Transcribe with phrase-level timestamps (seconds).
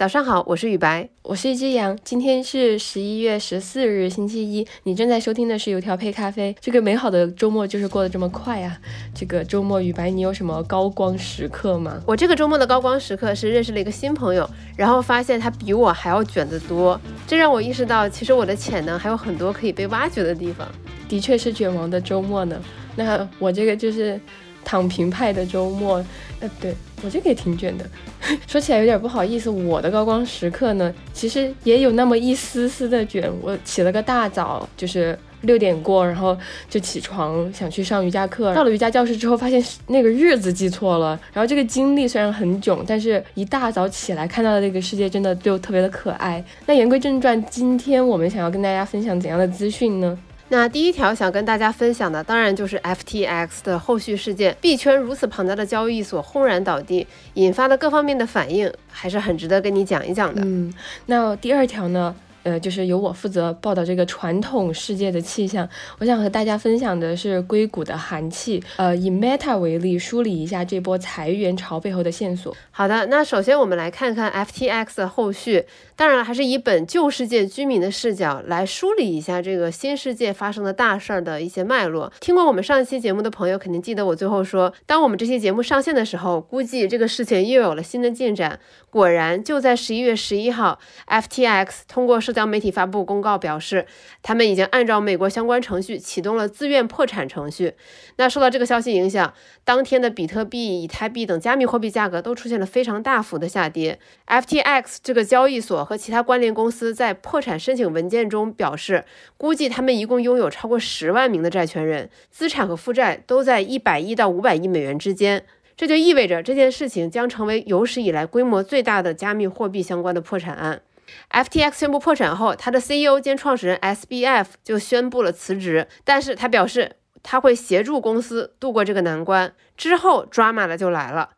[0.00, 1.94] 早上好，我是雨白，我是一只羊。
[2.02, 4.66] 今天是十一月十四日，星期一。
[4.84, 6.56] 你正在收听的是油条配咖啡。
[6.58, 8.80] 这个美好的周末就是过得这么快啊！
[9.14, 12.02] 这个周末，雨白，你有什么高光时刻吗？
[12.06, 20.66] 我这个周末的高光时刻是认识了一个新朋友，然后发现他比我还要卷得多，这让我意识到，其实我的潜能还有很多可以被挖掘的地方。
[21.10, 22.58] 的确是卷王的周末呢。
[22.96, 24.18] 那我这个就是
[24.64, 26.04] 躺平派的周末。
[26.40, 26.74] 呃，对。
[27.02, 27.86] 我这个也挺卷的，
[28.46, 29.48] 说起来有点不好意思。
[29.48, 33.32] 我的高光时刻呢，其实也有那么一丝丝的卷。
[33.40, 36.36] 我起了个大早，就是六点过，然后
[36.68, 38.54] 就起床想去上瑜伽课。
[38.54, 41.18] 到了瑜伽教室之后，发现那个日子记错了。
[41.32, 46.44] 然后这个经历虽然很囧，但是一大早起来看到的那个世界真的就特别的可爱。
[46.66, 50.18] 那言归正传，今天我们想要跟大家分享怎样的资讯呢？
[50.52, 54.56] 那第一条想跟大家分享的，当然就是 FTX 的后续事件。
[54.60, 60.42] 币圈如此庞大的交易所轰然倒地，引发的各方面的反应，还是很值得跟你讲一讲的。
[60.44, 60.74] 嗯，
[61.06, 62.14] 那第二条呢？
[62.42, 65.68] 呃，就是由我负责报道这个传统世界的气象。
[65.98, 68.62] 我想和大家分享的是硅谷的寒气。
[68.76, 72.56] 呃，以 Meta 为例，梳理一下这波裁员潮背后的线索。
[72.70, 75.64] 好的，那首先我们来看看 FTX 的后续。
[75.96, 82.10] 当然，还是以本旧世界居民的视角来梳理一下这个新世界发生的大事儿的一些脉络。
[82.20, 88.58] 听过我们上一期节目的朋友肯定记得，我最后说，当我们这期节目上线的时候，估计这个事情又有了新的进展。
[88.88, 93.84] 果然，就在十一月十一号，FTX 通过社交媒体发布公告，表示
[94.22, 97.74] 他们已经按照美国相关程序启动了自愿破产程序。
[98.18, 103.98] 那受到这个消息影响，当天的比特币、以太币等加密货币价格都出现了非常大幅的下跌。
[104.28, 109.04] FTX 这个交易所和其他关联公司在破产申请文件中表示，
[109.36, 115.44] 估计他们一共拥有超过十万名的债权人，资产和负债都在一百亿到五百亿美元之间。
[115.76, 120.82] 这就意味着这件事情将成为有史以来规模最大的加密货币相关的破产案。
[121.30, 129.54] FTX 宣布破产后，他的 CEO 兼创始人 SBF 就宣布了辞职，但是他表示他会协助公司度过这个难关。
[129.76, 131.30] 之后，drama 的就来了。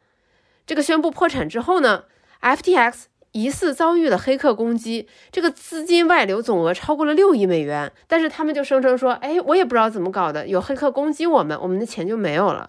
[0.66, 2.04] 这个宣布破产之后呢
[2.40, 12.68] ，FTX 疑似遭遇了黑客攻击，这个资金外流总额超过了六亿美元，但是他们就声称说，哎，我也不知道怎么搞的，有黑客攻击我们，我们的钱就没有了。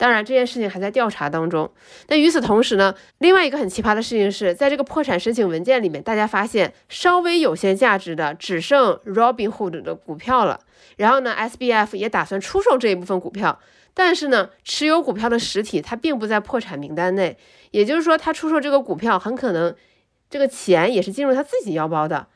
[0.00, 1.70] 当然，这件事情还在调查当中。
[2.08, 10.60] 那与此同时呢，另外一个很奇葩的事情是，在这个破产申请文件里面，大家发现稍微有些价值的只剩 Robinhood 的股票了。
[10.96, 13.60] 然后呢，SBF 也打算出售这一部分股票，
[13.92, 17.36] 但是呢，持有股票的实体它并不在破产名单内，
[17.70, 19.76] 也就是说，他出售这个股票很可能
[20.30, 22.28] 这个钱也是进入他自己腰包的，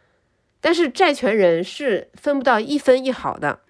[0.61, 3.61] 但是债权人是分不到一分一毫的。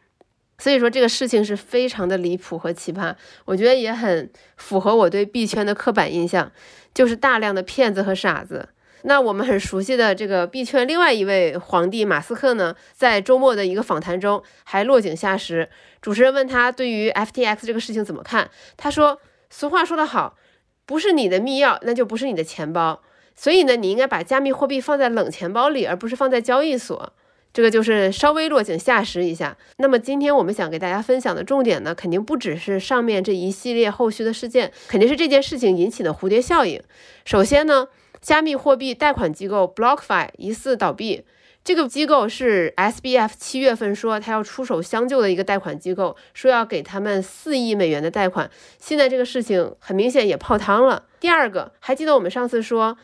[0.64, 3.14] 所以说这个事情是非常的离谱和奇葩，
[3.44, 6.50] 我觉得也很符合我对币圈的刻板印象，
[6.94, 8.70] 就是大量的骗子和傻子。
[9.02, 15.68] 那我们很熟悉的这个币圈另外一位皇帝马斯克呢，在周末的一个访谈中还落井下石。
[16.00, 19.20] 主持人问他对于 FTX 这个事情怎么看，他说
[19.50, 20.38] ：“俗话说得好，
[20.86, 23.02] 不是你的密钥，那就不是你的钱包。
[23.36, 27.12] 所以呢，你应该把加密货币放在冷钱包里，而不是放在交易所。”
[27.54, 29.56] 这个就是稍微落井下石一下。
[29.76, 36.82] 那么今天我们想给大家分享的重点呢，肯定不只是上面这一系列后续的事件，肯定是这件事情引起的蝴蝶效应。
[37.24, 37.86] 首先呢，
[38.20, 41.22] 加密货币贷款机构 BlockFi 疑似倒闭。
[41.62, 48.50] 这个机构是 SBF 七月份说他要出手相救的一个贷款机构，说要给他们四亿美元的贷款。
[48.80, 51.04] 现在这个事情很明显也泡汤了。
[51.20, 52.98] 第二个，还记得我们上次说，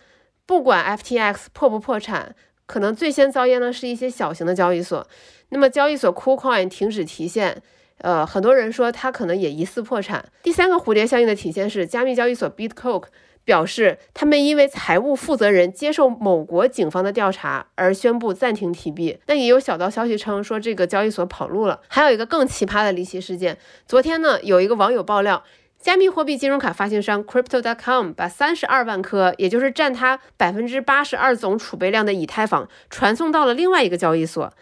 [0.44, 2.34] 不管 FTX 破不破产。
[2.70, 5.04] 可能最先遭殃的是一些小型的交易所，
[5.48, 7.60] 那么交易所 KuCoin 停止提现，
[7.98, 10.24] 呃，很多人说它可能也疑似破产。
[10.44, 13.06] 第三个蝴蝶效应的体现是，加密交易所 BitCoke
[13.44, 19.18] 表示，他们因为财务负责人接受某国警方的调查而宣布暂停提币。
[19.26, 21.80] 那也有小道消息称说这个交易所跑路了。
[21.88, 25.42] 还有一个更奇葩的离奇事件，昨天呢，有一个网友爆料。
[25.80, 34.52] 加密货币金融卡发行商 Crypto.com 把三十二万颗，也就是占它百分之八十二总储备量的以太坊传送到了另外一个交易所。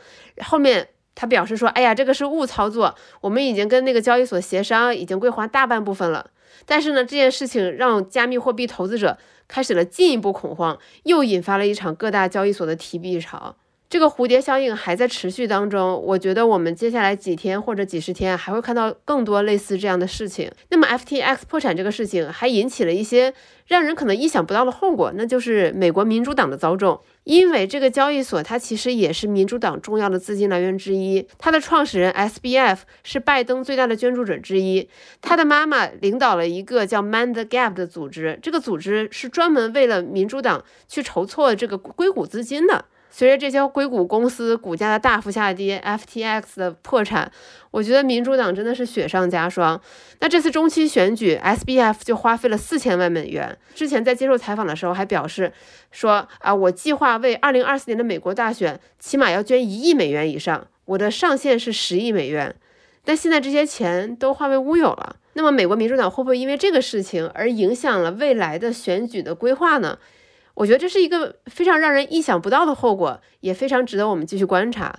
[0.40, 6.30] 后面他表示说：“哎呀，这个是误操作，我们已经跟那个交易所协商，已经归还大半部分了。”
[6.64, 9.18] 但是呢，这件事情让加密货币投资者
[9.48, 13.56] 开始了进一步恐慌，又引发了一场各大交易所的提币潮。
[13.90, 20.52] 这个蝴蝶效应还在持续当中，我觉得我们接下来几天或者几十天还会看到更多类似这样的事情。
[20.68, 23.32] 那么 FTX 破产这个事情还引起了一些
[23.66, 27.00] 让人可能意想不到的后果，那就是美国民主党的遭重。
[27.24, 34.86] 因为这个交易所它其实也是民主党重要的资金来源之一，它的创始人 SBF 是拜登最大的捐助者之一，
[35.22, 42.84] 他的妈妈领导了一个叫 Man the Gap 的组织，这个组织是专门为了民主党去筹措这个硅谷资金的。
[43.10, 47.30] 随着这些硅谷公司股价的大幅下跌，FTX 的破产，
[47.70, 49.80] 我觉得民主党真的是雪上加霜。
[50.20, 53.56] 那这次中期选举，SBF 就花费了四千万美元。
[53.74, 55.52] 之前在接受采访的时候还表示
[55.90, 62.54] 说啊，我计划为二零二四年的美国大选起码要捐一亿美元以上，我的上限是十亿美元。
[63.04, 65.16] 但现在这些钱都化为乌有了。
[65.32, 69.98] 那么美国民主党会不会因为这个事情而影响了未来的选举的规划呢？
[70.58, 74.92] 我觉得这是一个非常让人意想不到的后果，也非常值得我们继续观察。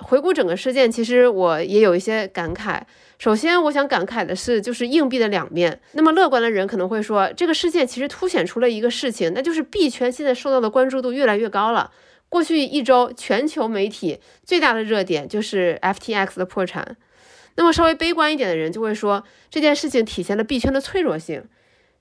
[0.00, 2.80] 回顾整个事件，其实我也有一些感慨。
[3.16, 5.80] 首先，我想感慨的是，就是硬币的两面。
[5.92, 11.92] 那么乐观的人可能会说，这个事件其实凸显出了一个事情，那就是币圈现在受到的关注度越来越高了。
[12.28, 16.96] 过去一周，全球媒体最大的热点就是 FTX 的破产。
[17.54, 21.44] 那么稍微悲观一点的人就会说，这件事情体现了币圈的脆弱性。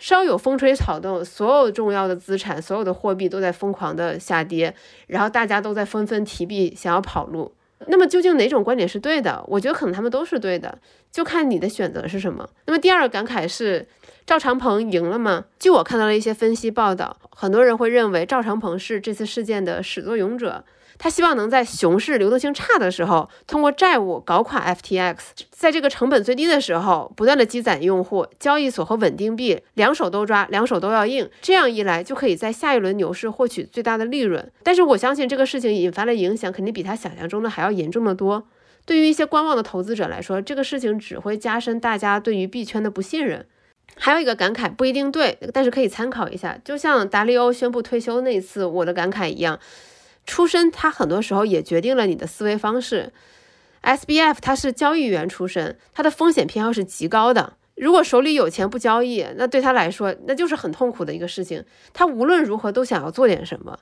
[0.03, 4.75] 稍有风吹草动，所有重要的资产、所有的货币都在疯狂的下跌，
[5.07, 7.53] 然后大家都在纷纷提币，想要跑路。
[7.87, 9.41] 那么究竟哪种观点是对的？
[9.47, 10.77] 我觉得可能他们都是对的，
[11.09, 12.45] 就看你的选择是什么。
[12.65, 13.87] 那么第二个感慨是，
[14.25, 15.45] 赵长鹏赢了吗？
[15.57, 20.65] 据我看到了一些分析报道，很多人会认为赵长鹏是这次事件的始作俑者。
[20.97, 25.17] 他希望能在熊市流动性差的时候，通过债务搞垮 FTX，
[25.49, 31.29] 在这个成本最低的时候，不断的积攒用户、交易所和稳定币，两手都抓，两手都要硬。
[31.41, 34.51] 这样一来，就可以在下一轮牛市获取最大的利润。
[34.63, 38.47] 但是我相信这个事情引发的影响，肯定比他想象中的还要严重的多。
[38.85, 43.45] 对于一些观望的投资者来说，这个事情只会加深大家对于币圈的不信任。
[43.95, 46.57] 还有一个感慨，不一定对，但是可以参考一下。
[46.63, 49.59] 就像达利欧宣布退休那次，我的感慨一样。
[50.25, 53.11] 出身，他很多时候也决定了你的思维方式。
[53.81, 57.57] SBF 他是交易员出身，他的风险偏好是极高的。
[57.75, 61.65] 如果手里有钱不交易，那对他来说那就是很痛苦的一个事情。
[61.91, 63.77] 他无论如何都想要做点什么。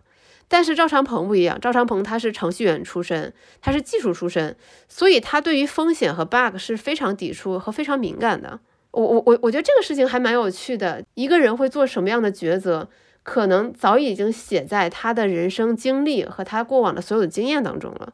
[0.48, 4.56] 但是赵长鹏不一样，赵长鹏他是程序员出身，他是技术出身，
[4.88, 8.60] 所以他对于风险和 bug 是非常抵触和非常敏感的。
[8.92, 11.04] 我我我我觉得这个事情还蛮有趣的。
[11.14, 12.90] 一个人会做什么样的抉择？
[13.24, 18.14] 可能早已经写在他的人生经历和他过往的所有的经验当中了。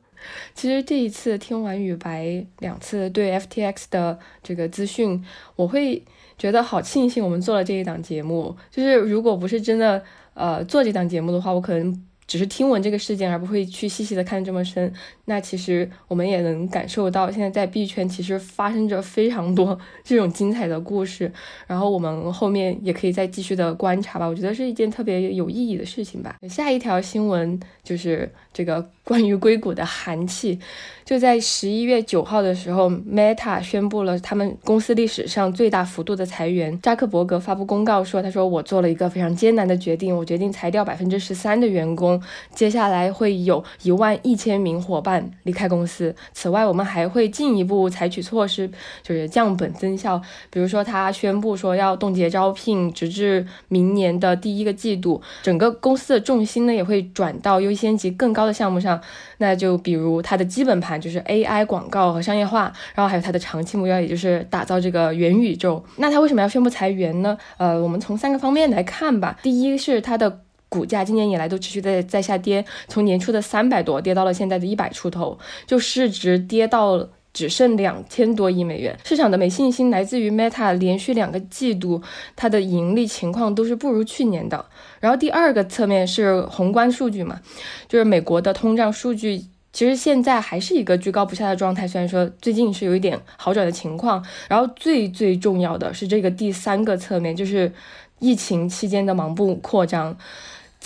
[0.54, 5.24] 其实这一次听完雨白两次对 FTX 的这个资讯，
[5.56, 6.04] 我会
[6.38, 8.56] 觉得好庆幸我们做了这一档节目。
[8.72, 12.07] 就是如果不是真的呃做这档节目的话，我可能。
[12.28, 14.94] 只是听闻这个事件，而不会去细细的看这么深。
[15.26, 21.32] 那其实我们也能感受到，现在在币圈其实发生着非常多 这种精彩的故事。
[21.66, 24.28] 然后我们后面也可以再继续的观察吧。
[24.28, 26.36] 我觉得是一件特别有意义的事情吧。
[26.50, 30.60] 下一条新闻就是这个关于硅谷的寒气。
[31.06, 36.78] 就在十一月九号的时候，Meta 宣布了他们公司历史上最大幅度的裁员。
[36.82, 42.17] 扎克伯格发布公告说：“他说我做了一个非常艰难的决定，我决定裁掉百分之十三的员工。
[42.54, 46.16] 接下来会有一万一千名伙伴离开公司。
[46.34, 48.70] 此外，我们还会进一步采取措施，
[49.04, 50.22] 就是降本增效。
[50.50, 55.22] 比如说，他宣布说要冻结招聘，直至明年的第一个季度。
[55.42, 59.00] 整个公司的重心呢，也会转到优先级更高的项目上。
[59.38, 65.84] 那就比如它的基本盘。”就是 AI 广告和商业化，然后还有它的长期目标，也就是打造这个元宇宙。
[65.98, 67.38] 那它为什么要宣布裁员呢？
[67.58, 69.38] 呃，我们从三个方面来看吧。
[69.44, 78.98] 第一是它的股价今年以来都持续在在下跌，从年初的三百多跌到了现在的一百出头，就市值跌到只剩两千多亿美元。
[79.04, 82.02] 市场的没信心来自于 Meta 连续两个季度
[82.36, 84.66] 它的盈利情况都是不如去年的。
[85.00, 87.40] 然后第二个侧面是宏观数据嘛，
[87.88, 89.46] 就是美国的通胀数据。
[89.74, 94.26] 其实现在还是一个居高不下的状态，虽然说最近是有一点好转的情况。
[94.50, 97.72] 然后最最重要的是这个第三个侧面，就是
[98.18, 100.18] 疫情期间的盲目扩张。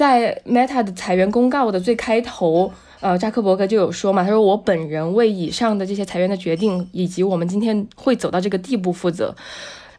[0.02, 9.36] 在 Meta 的裁员公告的最开头，呃，扎克伯格就有说嘛，他说我本人为以上的这些裁员的决定，以及我们今天会走到这个地步负责。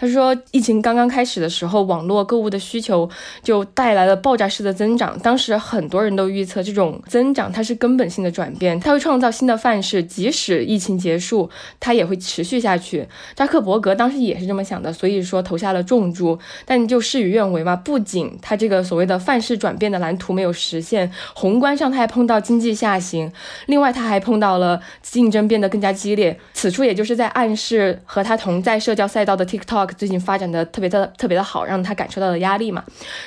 [0.02, 3.08] 他说，疫情刚刚开始的时候，网络购物的需求
[3.40, 5.16] 就带来了爆炸式的增长。
[5.20, 13.06] 当时很多人都预测这种增长它是根本性的转变，它会创造新的范式，即使疫情结束，它也会持续下去。
[13.36, 16.36] 扎克伯格当时也是这么想的，所以说投下了重注。
[16.66, 23.32] 但就事与愿违嘛，不仅他这个所谓的范式转变的蓝图没有实现，宏观上他还碰到经济下行，
[23.66, 26.36] 另外他还碰到了竞争变得更加激烈。
[26.54, 29.91] 此处也就是在暗示和他同在社交赛道的 TikTok。
[29.92, 32.82] 最近发展的特别的特别的好，让他感受到了压力嘛。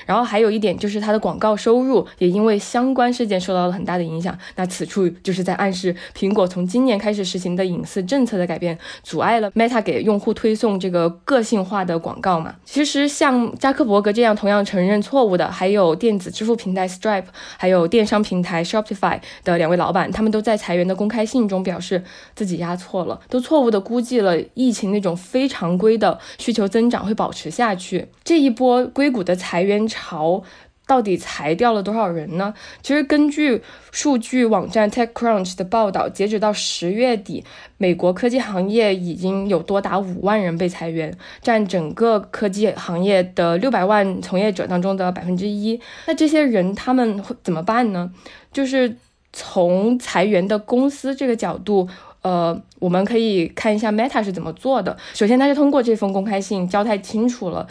[0.05, 4.35] 然后还有一点就是他的广告收入也因为相关事件受到了很大的影响。
[4.55, 12.55] 那此处就是在暗示苹果从今年开始实行的隐私政策的改变，阻碍了 Meta 给用户推送这个个性化的广告嘛。
[12.65, 17.25] 其实像扎克伯格这样同样承认错误的，还有电子支付平台 Stripe，
[17.57, 22.03] 还有电商平台 Shopify 的两位老板，他们都在裁员的公开信中表示
[22.33, 26.54] 自己压错了，都错误的估计了疫情那种非常规的需。
[26.55, 30.41] 求增长会保持下去，这一波硅谷的裁员潮
[30.87, 32.53] 到底裁掉了多少人呢？
[32.81, 37.43] 其实根据数据网站 TechCrunch 的报道，截止到十月底，
[37.77, 45.81] 美国科技行业已经有多达五万人被裁员，占整个科技行业的六百万从业者当中的百分之一。
[46.05, 48.11] 那这些人他们会怎么办呢？
[48.53, 48.95] 就是
[49.33, 51.89] 从裁员的公司这个角度。
[52.25, 54.97] 呃，我们可以看一下 Meta 是怎么做的。
[55.13, 57.67] 首先，它是通过这封公开信交代清楚了，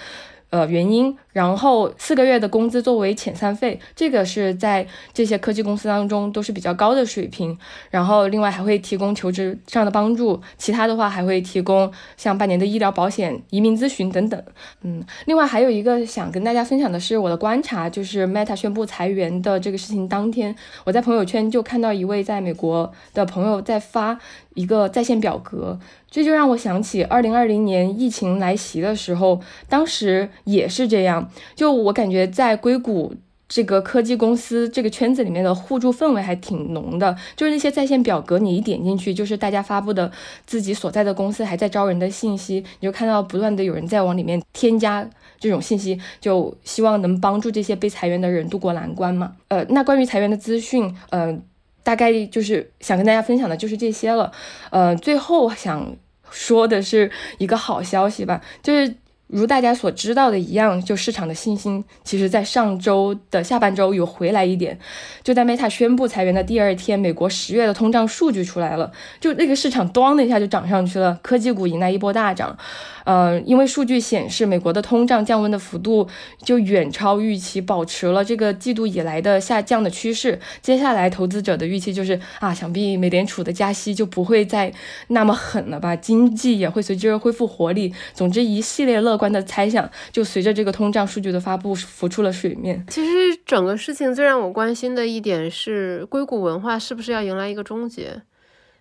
[0.50, 1.16] 呃，原因。
[1.34, 7.58] 然后四个月的工资作为遣散费，这个是在这些科技公司当中都是比较高的水平。
[7.90, 14.40] 然后另外还会提供求职上的帮助，其他的话还会提供像半年的医疗保险、移民咨询等等。
[14.82, 24.16] 嗯，另外还有一个想跟大家分享的是我的观察，就是 Meta 宣布裁员的这个事情当天，我在朋友圈就看到一位在美国的朋友在发
[24.54, 31.23] 一个在线表格，这就让我想起二零二零年疫情来袭的时候，当时也是这样。
[31.54, 33.14] 就我感觉，在硅谷
[33.46, 37.14] 这个科技公司这个圈子里面的互助氛围还挺浓的。
[37.36, 40.10] 就是那些在线表格，你一点进去，就是大家发布的
[40.46, 49.36] 自己所在的公司还在招人的信息，你就看到不断的有人在往里面添加这种信息，就希望能帮助这些被裁员的人渡过难关嘛。
[49.48, 51.38] 呃，那关于裁员的资讯，呃，
[51.82, 54.32] 大概就是想跟大家分享的就是这些了。
[54.70, 55.94] 呃，最后想
[56.30, 58.96] 说的是一个好消息吧，就是。
[59.26, 64.78] 如大家所知道的一样，就市场的信心，其实在上周的下半周有回来一点。
[65.22, 72.56] 就在 Meta 宣布裁员的第二天，美国十月的通胀数据出来了，就那个市场咣的一下就涨上去了，科技股迎来一波大涨。
[73.04, 76.08] 呃，因为数据显示，美国的通胀降温的幅度
[76.42, 80.38] 就远超预期，保持了这个季度以来的下降的趋势。
[80.62, 84.72] 接下来，投资者的预期就是啊，想必美联储的加息就不会再
[85.08, 87.92] 那么狠了吧，经济也会随之恢复活力。
[88.14, 92.84] 总之，一系列乐观的猜想就随着这个通胀数据的发布浮出了水面。
[92.88, 98.22] 其实，整个事情最让我关心的一点是，硅谷文化是不是要迎来一个终结？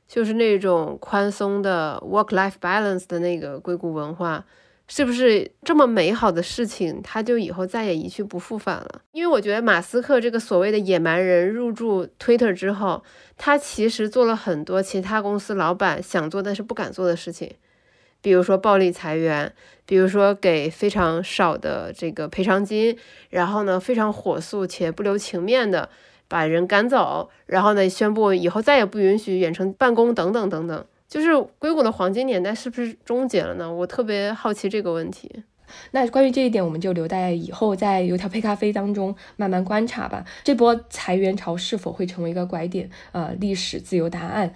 [0.06, 4.46] 就是那种宽松的 work-life balance 的那个硅谷文化，
[4.88, 9.02] 是不是这么美好的事情，它就以后再也一去不复返了？
[9.14, 13.02] 因为我觉得马斯克这个所谓的野蛮人入驻 Twitter 之后，
[13.38, 17.52] 他其实做了很多其他公司老板想做但是不敢做的事情，
[18.24, 19.54] 比如说暴力裁员，
[19.86, 22.98] 比如说给非常少的这个赔偿金，
[23.30, 25.90] 然后呢非常火速且不留情面的。
[26.30, 30.86] 把人赶走，然后呢，宣布以后再也不允许远程办公，等等等等。
[31.08, 33.72] 就是硅谷的黄金年代是不是终结了呢？
[33.72, 35.44] 我特别好奇这个问题。
[35.92, 40.26] 那关于这一点，我们就留在以后在油条配咖啡当中慢慢观察吧。
[40.44, 42.90] 这波裁员潮是否会成为一个拐点？
[43.12, 44.56] 呃，历史自由答案。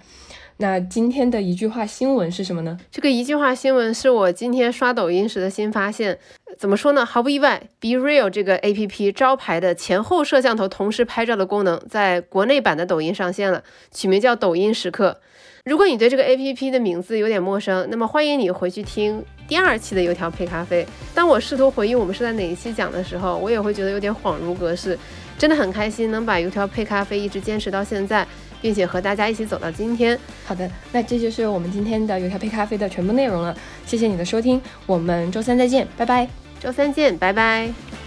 [0.60, 2.76] 那今天的一句话新闻是什么呢？
[2.90, 6.18] 这个一句话新闻是我今天刷抖音时的新发现。
[6.58, 7.06] 怎么说呢？
[7.06, 13.62] 毫不意外，Be Real 这个 A P P 招牌的前后摄像头同时拍照的功能，在国内版的抖音上线了，
[13.92, 15.20] 取名叫抖音时刻。
[15.64, 20.84] 如果你对这个 A P P 的名字有点陌生，那么欢迎你回去听第二期的油条配咖啡。
[21.14, 24.98] 当我试图回忆我们是在哪一期讲的时候，我也会觉得有点恍如隔世。
[25.38, 28.26] 真的很开心能把油条配咖啡一直坚持到现在。
[28.60, 30.18] 并且和大家一起走到今天。
[30.44, 33.56] 好的，那这就是我们今天的油条配咖啡的全部内容了。
[33.86, 36.28] 谢谢你的收听，我们周三再见，拜拜。
[36.60, 37.97] 周三见，拜拜。